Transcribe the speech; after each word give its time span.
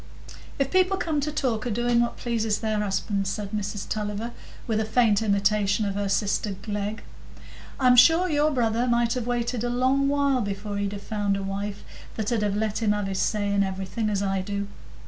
"If 0.57 0.71
people 0.71 0.97
come 0.97 1.21
to 1.21 1.31
talk 1.31 1.67
o' 1.67 1.69
doing 1.69 2.01
what 2.01 2.17
pleases 2.17 2.57
their 2.57 2.79
husbands," 2.79 3.29
said 3.29 3.51
Mrs 3.51 3.87
Tulliver, 3.87 4.31
with 4.65 4.79
a 4.79 4.83
faint 4.83 5.21
imitation 5.21 5.85
of 5.85 5.93
her 5.93 6.09
sister 6.09 6.55
Glegg, 6.59 7.03
"I'm 7.79 7.95
sure 7.95 8.27
your 8.27 8.49
brother 8.49 8.87
might 8.87 9.13
have 9.13 9.27
waited 9.27 9.63
a 9.63 9.69
long 9.69 10.07
while 10.07 10.41
before 10.41 10.77
he'd 10.77 10.93
have 10.93 11.03
found 11.03 11.37
a 11.37 11.43
wife 11.43 11.83
that 12.15 12.31
'ud 12.31 12.41
have 12.41 12.57
let 12.57 12.81
him 12.81 12.93
have 12.93 13.05
his 13.05 13.19
say 13.19 13.53
in 13.53 13.61
everything, 13.63 14.09
as 14.09 14.23
I 14.23 14.41
do. 14.41 14.67